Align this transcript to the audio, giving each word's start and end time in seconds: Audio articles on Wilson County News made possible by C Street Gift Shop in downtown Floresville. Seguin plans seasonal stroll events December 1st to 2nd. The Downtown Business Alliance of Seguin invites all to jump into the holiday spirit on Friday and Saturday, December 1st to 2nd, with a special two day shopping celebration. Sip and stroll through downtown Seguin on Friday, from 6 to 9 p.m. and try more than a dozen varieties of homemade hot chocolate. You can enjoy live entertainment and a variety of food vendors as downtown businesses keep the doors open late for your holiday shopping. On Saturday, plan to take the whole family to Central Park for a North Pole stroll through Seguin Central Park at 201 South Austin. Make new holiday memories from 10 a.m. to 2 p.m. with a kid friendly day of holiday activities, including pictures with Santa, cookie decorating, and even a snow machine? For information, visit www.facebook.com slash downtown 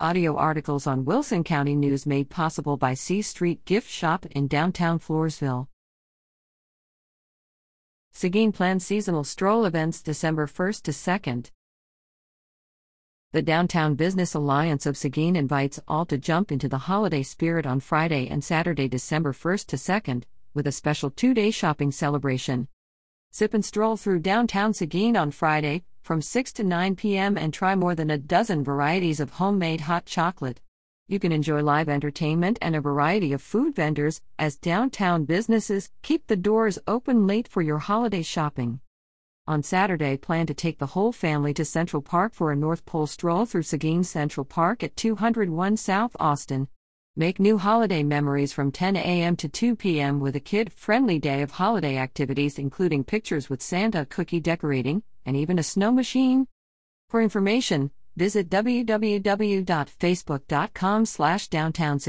Audio 0.00 0.34
articles 0.34 0.88
on 0.88 1.04
Wilson 1.04 1.44
County 1.44 1.76
News 1.76 2.04
made 2.04 2.28
possible 2.28 2.76
by 2.76 2.94
C 2.94 3.22
Street 3.22 3.64
Gift 3.64 3.88
Shop 3.88 4.26
in 4.26 4.48
downtown 4.48 4.98
Floresville. 4.98 5.68
Seguin 8.10 8.50
plans 8.50 8.84
seasonal 8.84 9.22
stroll 9.22 9.64
events 9.64 10.02
December 10.02 10.48
1st 10.48 10.82
to 10.82 10.90
2nd. 10.90 11.50
The 13.30 13.42
Downtown 13.42 13.94
Business 13.94 14.34
Alliance 14.34 14.84
of 14.84 14.96
Seguin 14.96 15.36
invites 15.36 15.78
all 15.86 16.04
to 16.06 16.18
jump 16.18 16.50
into 16.50 16.68
the 16.68 16.78
holiday 16.78 17.22
spirit 17.22 17.64
on 17.64 17.78
Friday 17.78 18.26
and 18.28 18.42
Saturday, 18.42 18.88
December 18.88 19.32
1st 19.32 19.66
to 19.66 19.76
2nd, 19.76 20.24
with 20.54 20.66
a 20.66 20.72
special 20.72 21.08
two 21.08 21.34
day 21.34 21.52
shopping 21.52 21.92
celebration. 21.92 22.66
Sip 23.30 23.54
and 23.54 23.64
stroll 23.64 23.96
through 23.96 24.18
downtown 24.18 24.74
Seguin 24.74 25.16
on 25.16 25.30
Friday, 25.30 25.84
from 26.04 26.20
6 26.20 26.52
to 26.52 26.62
9 26.62 26.96
p.m. 26.96 27.38
and 27.38 27.52
try 27.52 27.74
more 27.74 27.94
than 27.94 28.10
a 28.10 28.18
dozen 28.18 28.62
varieties 28.62 29.20
of 29.20 29.30
homemade 29.30 29.80
hot 29.80 30.04
chocolate. 30.04 30.60
You 31.08 31.18
can 31.18 31.32
enjoy 31.32 31.62
live 31.62 31.88
entertainment 31.88 32.58
and 32.60 32.76
a 32.76 32.80
variety 32.82 33.32
of 33.32 33.40
food 33.40 33.74
vendors 33.74 34.20
as 34.38 34.56
downtown 34.56 35.24
businesses 35.24 35.90
keep 36.02 36.26
the 36.26 36.36
doors 36.36 36.78
open 36.86 37.26
late 37.26 37.48
for 37.48 37.62
your 37.62 37.78
holiday 37.78 38.20
shopping. 38.20 38.80
On 39.46 39.62
Saturday, 39.62 40.18
plan 40.18 40.46
to 40.46 40.54
take 40.54 40.78
the 40.78 40.88
whole 40.88 41.12
family 41.12 41.54
to 41.54 41.64
Central 41.64 42.02
Park 42.02 42.34
for 42.34 42.52
a 42.52 42.56
North 42.56 42.84
Pole 42.84 43.06
stroll 43.06 43.46
through 43.46 43.62
Seguin 43.62 44.04
Central 44.04 44.44
Park 44.44 44.82
at 44.82 44.96
201 44.96 45.78
South 45.78 46.14
Austin. 46.20 46.68
Make 47.16 47.38
new 47.38 47.58
holiday 47.58 48.02
memories 48.02 48.52
from 48.52 48.72
10 48.72 48.96
a.m. 48.96 49.36
to 49.36 49.48
2 49.48 49.76
p.m. 49.76 50.18
with 50.18 50.34
a 50.34 50.40
kid 50.40 50.72
friendly 50.72 51.20
day 51.20 51.42
of 51.42 51.52
holiday 51.52 51.96
activities, 51.96 52.58
including 52.58 53.04
pictures 53.04 53.48
with 53.48 53.62
Santa, 53.62 54.04
cookie 54.04 54.40
decorating, 54.40 55.04
and 55.24 55.36
even 55.36 55.60
a 55.60 55.62
snow 55.62 55.92
machine? 55.92 56.48
For 57.08 57.22
information, 57.22 57.92
visit 58.16 58.50
www.facebook.com 58.50 61.06
slash 61.06 61.46
downtown 61.46 62.00